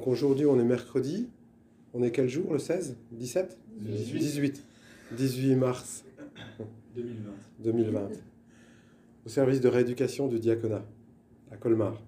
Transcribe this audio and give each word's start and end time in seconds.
Donc 0.00 0.08
aujourd'hui, 0.08 0.46
on 0.46 0.58
est 0.58 0.64
mercredi. 0.64 1.28
On 1.92 2.02
est 2.02 2.10
quel 2.10 2.26
jour 2.26 2.54
Le 2.54 2.58
16 2.58 2.96
17 3.12 3.58
18. 3.82 4.18
18. 4.18 4.64
18 5.12 5.56
mars 5.56 6.04
2020. 6.96 7.30
2020. 7.58 8.08
Au 9.26 9.28
service 9.28 9.60
de 9.60 9.68
rééducation 9.68 10.26
du 10.26 10.38
diaconat 10.38 10.86
à 11.50 11.58
Colmar. 11.58 12.00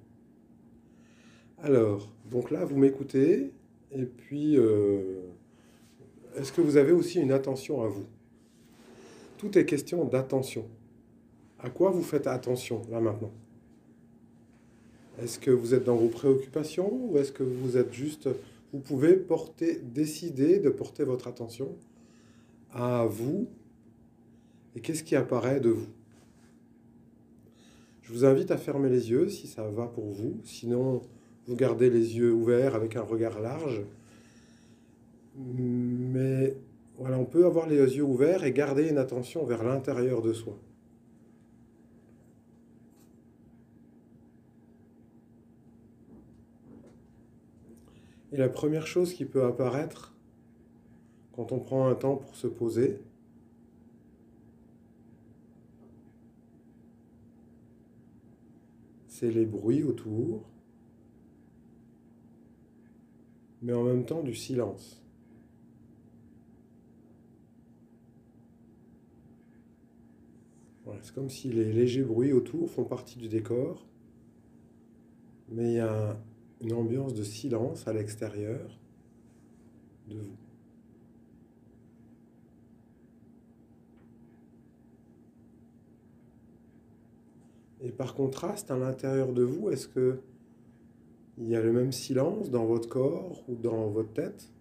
Alors, 1.62 2.10
donc 2.30 2.50
là, 2.50 2.64
vous 2.64 2.78
m'écoutez. 2.78 3.52
Et 3.90 4.06
puis, 4.06 4.56
euh, 4.56 5.20
est-ce 6.36 6.50
que 6.50 6.62
vous 6.62 6.78
avez 6.78 6.92
aussi 6.92 7.20
une 7.20 7.30
attention 7.30 7.82
à 7.82 7.88
vous? 7.88 8.06
Tout 9.36 9.58
est 9.58 9.66
question 9.66 10.06
d'attention. 10.06 10.66
À 11.58 11.68
quoi 11.68 11.90
vous 11.90 12.02
faites 12.02 12.26
attention 12.26 12.80
là 12.90 13.02
maintenant? 13.02 13.32
Est-ce 15.20 15.38
que 15.38 15.50
vous 15.50 15.74
êtes 15.74 15.84
dans 15.84 15.96
vos 15.96 16.08
préoccupations 16.08 17.10
ou 17.10 17.18
est-ce 17.18 17.32
que 17.32 17.42
vous 17.42 17.76
êtes 17.76 17.92
juste... 17.92 18.28
Vous 18.72 18.80
pouvez 18.80 19.22
décider 19.82 20.58
de 20.58 20.70
porter 20.70 21.04
votre 21.04 21.28
attention 21.28 21.76
à 22.72 23.04
vous? 23.04 23.46
Et 24.74 24.80
qu'est-ce 24.80 25.02
qui 25.02 25.14
apparaît 25.14 25.60
de 25.60 25.68
vous? 25.68 25.88
Je 28.00 28.12
vous 28.12 28.24
invite 28.24 28.50
à 28.50 28.56
fermer 28.56 28.88
les 28.88 29.10
yeux 29.10 29.28
si 29.28 29.46
ça 29.46 29.68
va 29.68 29.86
pour 29.86 30.06
vous. 30.06 30.40
Sinon, 30.44 31.02
vous 31.46 31.54
gardez 31.54 31.90
les 31.90 32.16
yeux 32.16 32.32
ouverts 32.32 32.74
avec 32.74 32.96
un 32.96 33.02
regard 33.02 33.40
large. 33.40 33.82
Mais 35.36 36.56
voilà, 36.98 37.18
on 37.18 37.26
peut 37.26 37.44
avoir 37.44 37.68
les 37.68 37.76
yeux 37.76 38.02
ouverts 38.02 38.44
et 38.44 38.52
garder 38.52 38.88
une 38.88 38.98
attention 38.98 39.44
vers 39.44 39.64
l'intérieur 39.64 40.22
de 40.22 40.32
soi. 40.32 40.58
Et 48.32 48.36
la 48.38 48.48
première 48.48 48.86
chose 48.86 49.12
qui 49.12 49.24
peut 49.24 49.44
apparaître 49.44 50.14
quand 51.32 51.52
on 51.52 51.60
prend 51.60 51.86
un 51.88 51.94
temps 51.94 52.16
pour 52.16 52.34
se 52.34 52.46
poser, 52.46 52.98
c'est 59.06 59.30
les 59.30 59.46
bruits 59.46 59.82
autour, 59.82 60.48
mais 63.60 63.74
en 63.74 63.84
même 63.84 64.04
temps 64.04 64.22
du 64.22 64.34
silence. 64.34 65.02
C'est 71.02 71.14
comme 71.14 71.30
si 71.30 71.50
les 71.50 71.72
légers 71.72 72.04
bruits 72.04 72.32
autour 72.32 72.70
font 72.70 72.84
partie 72.84 73.18
du 73.18 73.28
décor, 73.28 73.84
mais 75.48 75.72
il 75.72 75.76
y 75.76 75.80
a 75.80 76.16
une 76.62 76.72
ambiance 76.72 77.12
de 77.12 77.24
silence 77.24 77.88
à 77.88 77.92
l'extérieur 77.92 78.78
de 80.08 80.18
vous. 80.18 80.36
Et 87.80 87.90
par 87.90 88.14
contraste, 88.14 88.70
à 88.70 88.76
l'intérieur 88.76 89.32
de 89.32 89.42
vous, 89.42 89.70
est-ce 89.70 89.88
que 89.88 90.20
il 91.38 91.48
y 91.48 91.56
a 91.56 91.62
le 91.62 91.72
même 91.72 91.90
silence 91.90 92.50
dans 92.50 92.66
votre 92.66 92.88
corps 92.88 93.42
ou 93.48 93.56
dans 93.56 93.88
votre 93.88 94.12
tête? 94.12 94.52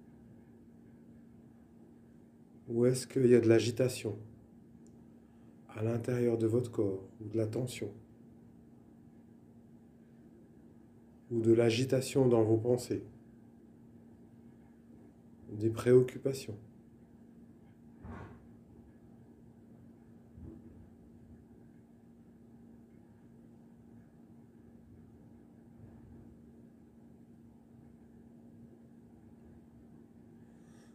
Ou 2.69 2.85
est-ce 2.85 3.05
qu'il 3.05 3.27
y 3.27 3.35
a 3.35 3.41
de 3.41 3.47
l'agitation 3.47 4.17
à 5.75 5.83
l'intérieur 5.83 6.37
de 6.37 6.47
votre 6.47 6.71
corps 6.71 7.03
ou 7.19 7.27
de 7.27 7.37
la 7.37 7.45
tension? 7.45 7.91
Ou 11.31 11.39
de 11.39 11.53
l'agitation 11.53 12.27
dans 12.27 12.43
vos 12.43 12.57
pensées, 12.57 13.03
des 15.53 15.69
préoccupations. 15.69 16.57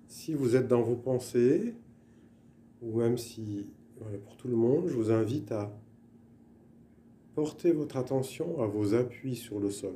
Si 0.07 0.35
vous 0.35 0.57
êtes 0.57 0.67
dans 0.67 0.83
vos 0.83 0.97
pensées, 0.97 1.75
ou 2.83 2.99
même 2.99 3.17
si, 3.17 3.67
pour 4.25 4.37
tout 4.37 4.49
le 4.49 4.57
monde, 4.57 4.89
je 4.89 4.95
vous 4.95 5.13
invite 5.13 5.53
à 5.53 5.73
porter 7.35 7.71
votre 7.71 7.97
attention 7.97 8.61
à 8.61 8.67
vos 8.67 8.95
appuis 8.95 9.37
sur 9.37 9.61
le 9.61 9.71
sol 9.71 9.95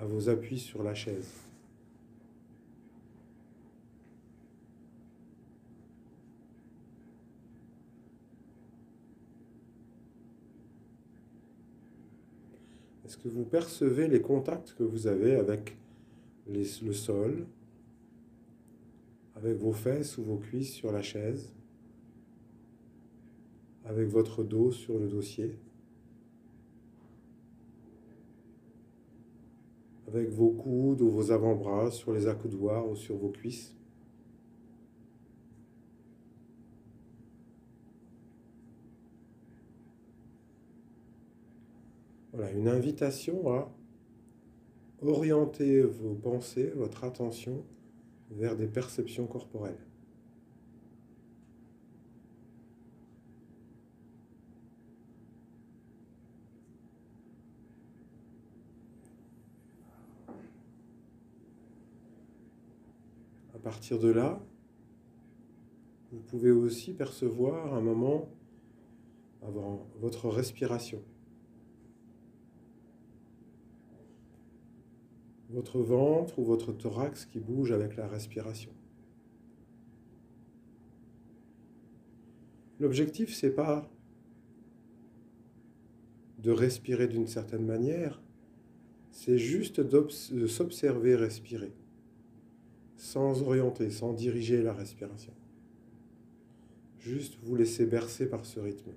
à 0.00 0.06
vos 0.06 0.30
appuis 0.30 0.58
sur 0.58 0.82
la 0.82 0.94
chaise. 0.94 1.30
Est-ce 13.04 13.18
que 13.18 13.28
vous 13.28 13.44
percevez 13.44 14.08
les 14.08 14.22
contacts 14.22 14.72
que 14.72 14.84
vous 14.84 15.06
avez 15.06 15.34
avec 15.34 15.76
le 16.46 16.64
sol, 16.64 17.46
avec 19.36 19.58
vos 19.58 19.72
fesses 19.72 20.16
ou 20.16 20.24
vos 20.24 20.38
cuisses 20.38 20.72
sur 20.72 20.92
la 20.92 21.02
chaise, 21.02 21.52
avec 23.84 24.08
votre 24.08 24.44
dos 24.44 24.72
sur 24.72 24.98
le 24.98 25.08
dossier? 25.08 25.58
Avec 30.12 30.30
vos 30.30 30.50
coudes 30.50 31.00
ou 31.02 31.08
vos 31.08 31.30
avant-bras 31.30 31.90
sur 31.90 32.12
les 32.12 32.26
accoudoirs 32.26 32.88
ou 32.88 32.96
sur 32.96 33.16
vos 33.16 33.30
cuisses. 33.30 33.76
Voilà, 42.32 42.50
une 42.52 42.68
invitation 42.68 43.52
à 43.52 43.72
orienter 45.02 45.82
vos 45.82 46.14
pensées, 46.14 46.72
votre 46.74 47.04
attention 47.04 47.64
vers 48.30 48.56
des 48.56 48.66
perceptions 48.66 49.26
corporelles. 49.26 49.89
Partir 63.70 64.00
de 64.00 64.08
là, 64.08 64.44
vous 66.10 66.18
pouvez 66.18 66.50
aussi 66.50 66.92
percevoir 66.92 67.72
un 67.72 67.80
moment 67.80 68.28
avant 69.42 69.86
votre 70.00 70.28
respiration. 70.28 71.00
Votre 75.50 75.78
ventre 75.78 76.40
ou 76.40 76.44
votre 76.44 76.72
thorax 76.72 77.26
qui 77.26 77.38
bouge 77.38 77.70
avec 77.70 77.94
la 77.94 78.08
respiration. 78.08 78.72
L'objectif, 82.80 83.32
c'est 83.32 83.54
pas 83.54 83.88
de 86.38 86.50
respirer 86.50 87.06
d'une 87.06 87.28
certaine 87.28 87.64
manière, 87.64 88.20
c'est 89.12 89.38
juste 89.38 89.80
de 89.80 90.46
s'observer 90.48 91.14
respirer 91.14 91.72
sans 93.10 93.42
orienter, 93.42 93.90
sans 93.90 94.12
diriger 94.12 94.62
la 94.62 94.72
respiration. 94.72 95.32
Juste 97.00 97.38
vous 97.42 97.56
laisser 97.56 97.84
bercer 97.84 98.28
par 98.28 98.46
ce 98.46 98.60
rythme. 98.60 98.92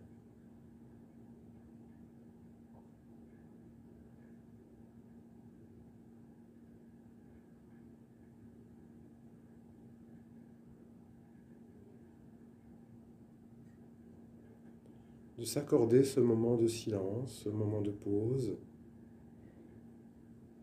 de 15.40 15.46
s'accorder 15.46 16.06
ce 16.06 16.22
moment 16.22 16.56
de 16.56 16.68
silence, 16.68 17.42
ce 17.44 17.50
moment 17.50 17.82
de 17.82 17.92
pause, 17.92 18.56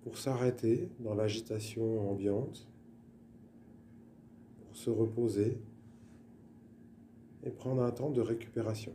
pour 0.03 0.17
s'arrêter 0.17 0.89
dans 1.01 1.15
l'agitation 1.15 2.11
ambiante 2.11 2.70
se 4.81 4.91
reposer 4.91 5.59
et 7.45 7.51
prendre 7.51 7.83
un 7.83 7.91
temps 7.91 8.11
de 8.11 8.21
récupération. 8.21 8.93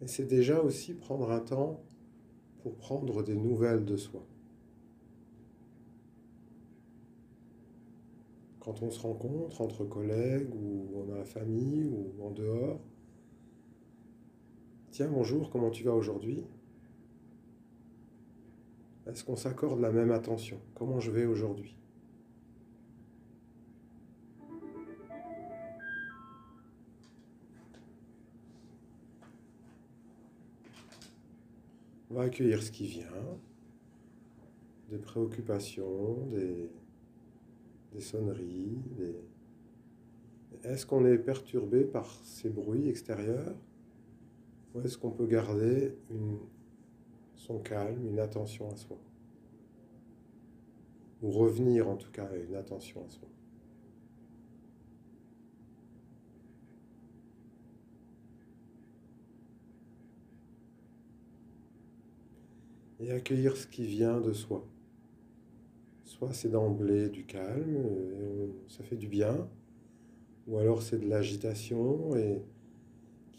Et 0.00 0.06
c'est 0.06 0.26
déjà 0.26 0.60
aussi 0.60 0.94
prendre 0.94 1.30
un 1.30 1.40
temps 1.40 1.82
pour 2.62 2.74
prendre 2.76 3.22
des 3.22 3.36
nouvelles 3.36 3.84
de 3.84 3.96
soi. 3.96 4.24
quand 8.68 8.82
on 8.82 8.90
se 8.90 9.00
rencontre 9.00 9.62
entre 9.62 9.84
collègues 9.84 10.54
ou 10.54 11.02
dans 11.06 11.14
la 11.14 11.24
famille 11.24 11.86
ou 11.86 12.22
en 12.22 12.30
dehors. 12.30 12.78
Tiens, 14.98 15.10
bonjour, 15.12 15.48
comment 15.50 15.70
tu 15.70 15.84
vas 15.84 15.94
aujourd'hui? 15.94 16.42
Est-ce 19.06 19.22
qu'on 19.22 19.36
s'accorde 19.36 19.78
la 19.78 19.92
même 19.92 20.10
attention? 20.10 20.60
Comment 20.74 20.98
je 20.98 21.12
vais 21.12 21.24
aujourd'hui? 21.24 21.76
On 32.10 32.14
va 32.14 32.22
accueillir 32.22 32.60
ce 32.60 32.72
qui 32.72 32.88
vient, 32.88 33.06
des 34.90 34.98
préoccupations, 34.98 36.26
des, 36.32 38.00
sonneries. 38.00 38.80
Est-ce 40.64 40.84
qu'on 40.84 41.06
est 41.06 41.18
perturbé 41.18 41.84
par 41.84 42.10
ces 42.24 42.50
bruits 42.50 42.88
extérieurs? 42.88 43.54
Ou 44.74 44.80
est-ce 44.80 44.98
qu'on 44.98 45.10
peut 45.10 45.26
garder 45.26 45.94
son 47.34 47.58
calme, 47.58 48.06
une 48.06 48.18
attention 48.18 48.70
à 48.70 48.76
soi? 48.76 48.98
Ou 51.22 51.30
revenir 51.30 51.88
en 51.88 51.96
tout 51.96 52.10
cas 52.10 52.26
à 52.26 52.36
une 52.36 52.54
attention 52.54 53.04
à 53.04 53.08
soi? 53.08 53.28
Et 63.00 63.12
accueillir 63.12 63.56
ce 63.56 63.66
qui 63.66 63.86
vient 63.86 64.20
de 64.20 64.32
soi. 64.32 64.66
Soit 66.04 66.32
c'est 66.32 66.48
d'emblée 66.48 67.08
du 67.08 67.24
calme, 67.24 67.76
et 67.76 68.50
ça 68.68 68.82
fait 68.82 68.96
du 68.96 69.06
bien, 69.08 69.48
ou 70.48 70.58
alors 70.58 70.82
c'est 70.82 70.98
de 70.98 71.08
l'agitation 71.08 72.16
et 72.16 72.42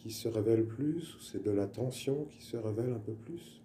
qui 0.01 0.11
se 0.11 0.29
révèle 0.29 0.65
plus, 0.65 1.15
ou 1.15 1.19
c'est 1.19 1.43
de 1.43 1.51
la 1.51 1.67
tension 1.67 2.25
qui 2.31 2.41
se 2.41 2.55
révèle 2.55 2.93
un 2.93 2.99
peu 2.99 3.13
plus? 3.13 3.61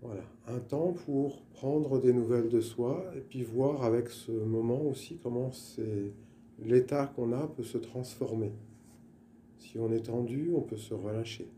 Voilà, 0.00 0.22
un 0.46 0.58
temps 0.58 0.92
pour 0.92 1.42
prendre 1.46 2.00
des 2.00 2.12
nouvelles 2.12 2.48
de 2.48 2.60
soi 2.60 3.04
et 3.16 3.20
puis 3.20 3.42
voir 3.42 3.84
avec 3.84 4.08
ce 4.08 4.32
moment 4.32 4.82
aussi 4.82 5.18
comment 5.22 5.50
l'état 6.60 7.06
qu'on 7.06 7.32
a 7.32 7.46
peut 7.48 7.64
se 7.64 7.78
transformer. 7.78 8.52
Si 9.58 9.78
on 9.78 9.92
est 9.92 10.06
tendu, 10.06 10.52
on 10.54 10.60
peut 10.60 10.76
se 10.76 10.94
relâcher. 10.94 11.48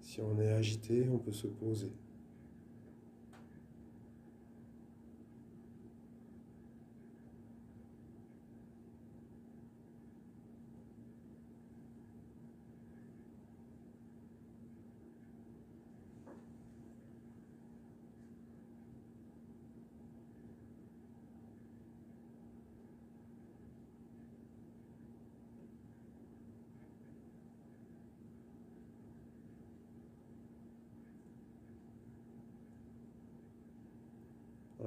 Si 0.00 0.20
on 0.20 0.40
est 0.40 0.48
agité, 0.48 1.06
on 1.12 1.18
peut 1.18 1.32
se 1.32 1.46
poser. 1.46 1.92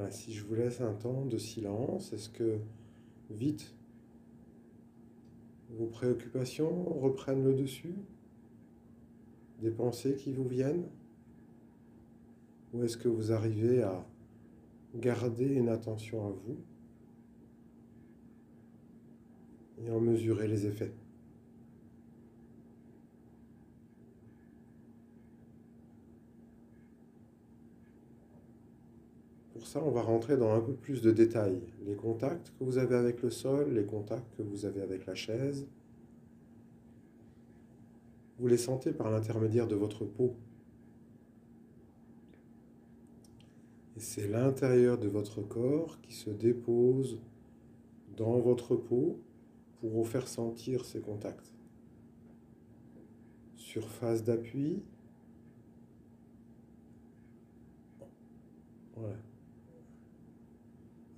Si 0.10 0.34
je 0.34 0.44
vous 0.44 0.56
laisse 0.56 0.82
un 0.82 0.94
temps 0.94 1.26
de 1.26 1.38
silence, 1.38 2.14
est-ce 2.14 2.30
que 2.30 2.60
vite 3.30 3.76
vos 5.70 5.88
préoccupations 5.88 6.84
reprennent 7.00 7.44
le 7.44 7.54
dessus? 7.54 7.96
Des 9.62 9.72
pensées 9.72 10.16
qui 10.16 10.34
vous 10.34 10.48
viennent? 10.48 10.88
Ou 12.74 12.84
est-ce 12.84 12.98
que 12.98 13.08
vous 13.08 13.32
arrivez 13.32 13.84
à 13.84 14.06
garder 14.96 15.46
une 15.46 15.70
attention 15.70 16.26
à 16.26 16.30
vous 16.30 16.58
et 19.86 19.92
en 19.92 20.00
mesurer 20.00 20.48
les 20.48 20.66
effets? 20.66 20.94
Pour 29.62 29.68
ça, 29.68 29.84
on 29.84 29.92
va 29.92 30.02
rentrer 30.02 30.38
dans 30.38 30.56
un 30.56 30.60
peu 30.60 30.74
plus 30.74 31.04
de 31.04 31.12
détails. 31.12 31.62
Les 31.86 31.94
contacts 31.94 32.52
que 32.58 32.64
vous 32.64 32.80
avez 32.80 32.96
avec 32.96 33.22
le 33.22 33.30
sol, 33.30 33.72
les 33.72 33.86
contacts 33.86 34.36
que 34.36 34.42
vous 34.42 34.66
avez 34.66 34.82
avec 34.82 35.06
la 35.06 35.14
chaise. 35.14 35.68
Vous 38.40 38.48
les 38.48 38.58
sentez 38.58 38.92
par 38.92 39.12
l'intermédiaire 39.12 39.68
de 39.68 39.76
votre 39.76 40.04
peau. 40.04 40.34
Et 43.98 44.00
c'est 44.00 44.28
l'intérieur 44.28 44.98
de 44.98 45.08
votre 45.08 45.44
corps 45.44 46.02
qui 46.02 46.16
se 46.16 46.32
dépose 46.32 47.20
dans 48.18 48.40
votre 48.40 48.76
peau 48.76 49.20
pour 49.80 49.92
vous 49.92 50.06
faire 50.06 50.28
sentir 50.28 50.86
ces 50.86 51.02
contacts. 51.02 51.54
Surface 53.58 54.24
d'appui. 54.24 54.82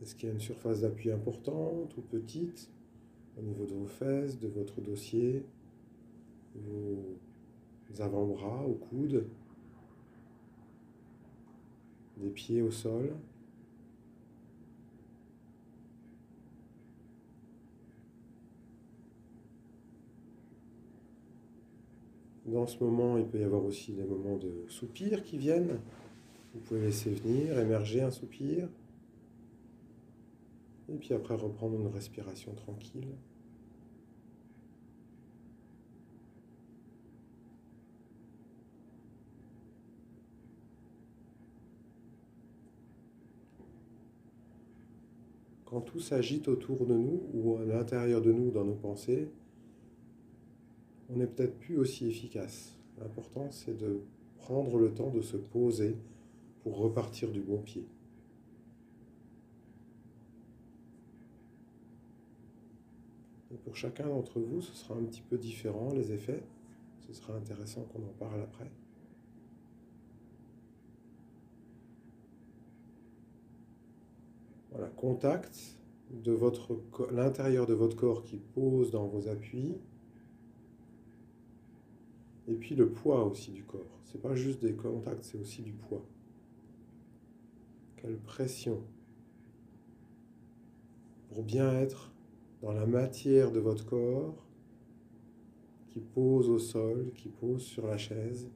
Est-ce 0.03 0.15
qu'il 0.15 0.27
y 0.27 0.31
a 0.33 0.35
une 0.35 0.41
surface 0.41 0.81
d'appui 0.81 1.11
importante 1.13 1.95
ou 1.95 2.01
petite 2.01 2.69
au 3.39 3.41
niveau 3.41 3.65
de 3.65 3.73
vos 3.73 3.85
fesses, 3.85 4.38
de 4.38 4.50
votre 4.50 4.81
dossier, 4.81 5.45
vos 6.55 8.01
avant-bras 8.01 8.65
au 8.67 8.73
coude, 8.73 9.25
des 12.17 12.31
pieds 12.31 12.61
au 12.61 12.69
sol? 12.69 13.13
Dans 22.45 22.67
ce 22.67 22.83
moment, 22.83 23.17
il 23.17 23.25
peut 23.25 23.39
y 23.39 23.44
avoir 23.44 23.63
aussi 23.63 23.94
des 23.94 24.03
moments 24.03 24.36
de 24.36 24.65
soupir 24.67 25.24
qui 25.24 25.38
viennent. 25.38 25.79
Vous 26.53 26.60
pouvez 26.60 26.81
laisser 26.81 27.12
venir, 27.12 27.57
émerger 27.57 28.01
un 28.01 28.12
soupir. 28.12 28.67
Et 30.93 30.97
puis 30.97 31.13
après, 31.13 31.35
reprendre 31.35 31.75
une 31.75 31.88
respiration 31.88 32.53
tranquille. 32.53 33.07
Quand 45.65 45.81
tout 45.81 46.00
s'agite 46.00 46.47
autour 46.47 46.85
de 46.85 46.93
nous 46.93 47.23
ou 47.33 47.57
à 47.57 47.65
l'intérieur 47.65 48.21
de 48.21 48.31
nous 48.31 48.51
dans 48.51 48.63
nos 48.63 48.75
pensées, 48.75 49.31
on 51.09 51.17
n'est 51.17 51.25
peut-être 51.25 51.57
plus 51.57 51.79
aussi 51.79 52.05
efficace. 52.05 52.77
L'important, 53.00 53.50
c'est 53.50 53.75
de 53.75 54.01
prendre 54.38 54.77
le 54.77 54.93
temps 54.93 55.09
de 55.09 55.21
se 55.21 55.38
poser 55.38 55.95
pour 56.62 56.77
repartir 56.77 57.31
du 57.31 57.41
bon 57.41 57.57
pied. 57.57 57.88
Pour 63.63 63.75
chacun 63.75 64.08
d'entre 64.08 64.39
vous, 64.39 64.62
ce 64.62 64.74
sera 64.74 64.96
un 64.96 65.03
petit 65.03 65.22
peu 65.22 65.38
différent, 65.38 65.89
les 65.93 66.12
effets. 66.12 66.43
Ce 67.08 67.13
sera 67.13 67.34
intéressant 67.36 67.84
qu'on 67.84 68.03
en 68.03 68.13
parle 68.20 68.41
après. 68.41 68.70
Voilà, 74.72 74.88
contact 74.89 75.77
de 76.12 76.32
votre 76.32 76.79
l'intérieur 77.12 77.65
de 77.65 77.74
votre 77.74 77.96
corps 77.96 78.24
qui 78.24 78.38
pose 78.38 78.91
dans 78.91 79.08
vos 79.08 79.27
appuis. 79.27 79.75
Et 82.48 82.55
puis 82.55 82.75
le 82.75 82.89
poids 82.89 83.24
aussi 83.25 83.51
du 83.51 83.63
corps. 83.63 84.00
C'est 84.05 84.22
pas 84.22 84.36
juste 84.36 84.62
des 84.62 84.74
contacts, 84.74 85.24
c'est 85.24 85.38
aussi 85.38 85.62
du 85.62 85.74
poids. 85.74 86.05
Quelle 87.98 88.17
pression 88.17 88.82
pour 91.29 91.43
bien 91.43 91.74
être 91.79 92.12
dans 92.63 92.72
la 92.72 92.86
matière 92.86 93.51
de 93.51 93.60
votre 93.60 93.86
corps 93.86 94.36
qui 95.89 96.00
pose 96.00 96.50
au 96.50 96.58
sol, 96.58 97.12
qui 97.13 97.27
pose 97.27 97.62
sur 97.62 97.86
la 97.86 97.98
chaise. 97.98 98.50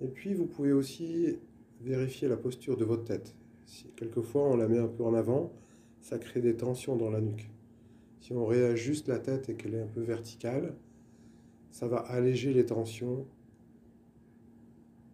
Et 0.00 0.08
puis 0.08 0.32
vous 0.32 0.46
pouvez 0.46 0.72
aussi 0.72 1.36
vérifier 1.82 2.28
la 2.28 2.36
posture 2.38 2.78
de 2.78 2.84
votre 2.86 3.04
tête. 3.04 3.34
Si, 3.66 3.88
quelquefois 3.94 4.44
on 4.44 4.56
la 4.56 4.68
met 4.68 4.78
un 4.78 4.88
peu 4.88 5.04
en 5.04 5.12
avant, 5.12 5.52
ça 6.00 6.18
crée 6.18 6.40
des 6.40 6.56
tensions 6.56 6.96
dans 6.96 7.10
la 7.10 7.20
nuque. 7.20 7.50
Si 8.20 8.32
on 8.32 8.46
réajuste 8.46 9.08
la 9.08 9.18
tête 9.18 9.50
et 9.50 9.54
qu'elle 9.54 9.74
est 9.74 9.82
un 9.82 9.86
peu 9.86 10.00
verticale, 10.00 10.74
Ça 11.70 11.86
va 11.86 11.98
alléger 11.98 12.54
les 12.54 12.64
tensions 12.64 13.26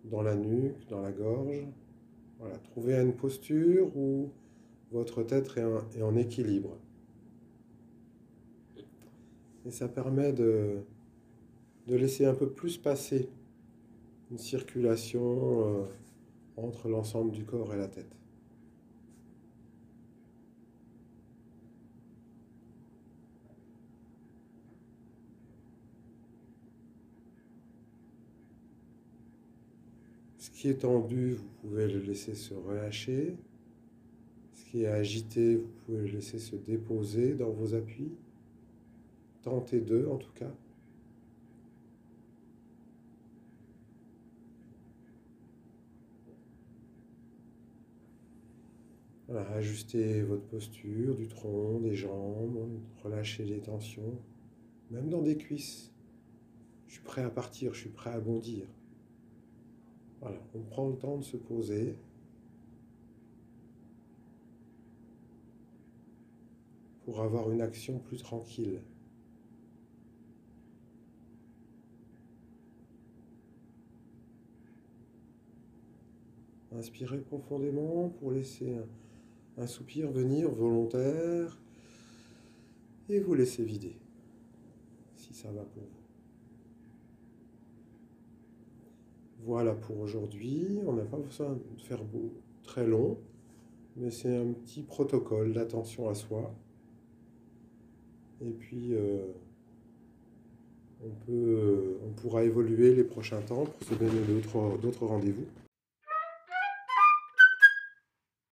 dans 0.04 0.22
la 0.22 0.36
nuque, 0.36 0.86
dans 0.88 1.00
la 1.00 1.12
gorge. 1.12 1.66
Voilà, 2.38 2.58
trouvez 2.58 2.94
une 2.94 3.14
posture 3.14 3.96
où 3.96 4.30
votre 4.92 5.22
tête 5.22 5.50
est 5.96 6.02
en, 6.02 6.16
équilibre. 6.16 6.76
Et 9.66 9.70
ça 9.70 9.88
permet 9.88 10.32
de, 10.32 10.84
laisser 11.86 12.26
un 12.26 12.34
peu 12.34 12.48
plus 12.50 12.76
passer 12.76 13.28
une 14.30 14.38
circulation 14.38 15.80
euh, 15.80 15.84
entre 16.56 16.88
l'ensemble 16.88 17.32
du 17.32 17.44
corps 17.44 17.72
et 17.74 17.78
la 17.78 17.88
tête. 17.88 18.14
Ce 30.44 30.50
qui 30.50 30.68
est 30.68 30.82
tendu, 30.82 31.30
vous 31.30 31.48
pouvez 31.62 31.88
le 31.88 32.00
laisser 32.00 32.34
se 32.34 32.52
relâcher. 32.52 33.34
Ce 34.52 34.64
qui 34.66 34.82
est 34.82 34.88
agité, 34.88 35.56
vous 35.56 35.70
pouvez 35.86 36.00
le 36.00 36.16
laisser 36.16 36.38
se 36.38 36.54
déposer 36.54 37.32
dans 37.32 37.48
vos 37.48 37.72
appuis. 37.72 38.12
Tentez 39.40 39.80
deux 39.80 40.06
en 40.06 40.18
tout 40.18 40.32
cas. 40.34 40.52
Ajustez 49.54 50.20
votre 50.20 50.44
posture 50.44 51.14
du 51.14 51.26
tronc, 51.26 51.80
des 51.80 51.94
jambes, 51.94 52.68
relâchez 53.02 53.46
les 53.46 53.60
tensions, 53.60 54.18
même 54.90 55.08
dans 55.08 55.22
des 55.22 55.38
cuisses. 55.38 55.90
Je 56.86 56.92
suis 56.96 57.02
prêt 57.02 57.22
à 57.22 57.30
partir, 57.30 57.72
je 57.72 57.80
suis 57.80 57.88
prêt 57.88 58.10
à 58.10 58.20
bondir. 58.20 58.66
On 60.54 60.60
prend 60.60 60.88
le 60.88 60.96
temps 60.96 61.18
de 61.18 61.24
se 61.24 61.36
poser. 61.36 61.96
pour 67.04 67.20
avoir 67.20 67.50
une 67.50 67.60
action 67.60 67.98
plus 67.98 68.16
tranquille. 68.16 68.80
Inspirez 76.72 77.20
profondément 77.20 78.08
pour 78.08 78.32
laisser 78.32 78.74
un, 79.58 79.66
soupir 79.66 80.10
venir 80.10 80.50
volontaire 80.50 81.56
et 83.08 83.20
vous 83.20 83.34
laissez 83.34 83.64
vider 83.64 83.96
si 85.14 85.32
ça 85.34 85.52
va 85.52 85.62
pour 85.62 85.82
vous. 85.84 86.03
Voilà 89.44 89.74
pour 89.74 90.00
aujourd'hui. 90.00 90.78
On 90.86 90.94
n'a 90.94 91.04
pas 91.04 91.18
besoin 91.18 91.50
de 91.50 91.82
faire 91.82 92.02
beau, 92.02 92.32
très 92.62 92.86
long, 92.86 93.18
mais 93.96 94.10
c'est 94.10 94.34
un 94.34 94.52
petit 94.52 94.82
protocole 94.82 95.52
d'attention 95.52 96.08
à 96.08 96.14
soi. 96.14 96.54
Et 98.40 98.50
puis, 98.50 98.94
euh, 98.94 99.26
peut, 101.26 101.98
on 102.06 102.10
pourra 102.20 102.44
évoluer 102.44 102.94
les 102.94 103.04
prochains 103.04 103.40
temps 103.42 103.64
pour 103.64 103.86
se 103.86 103.94
donner 103.94 104.20
d'autres 104.80 105.06
rendez-vous. 105.06 105.46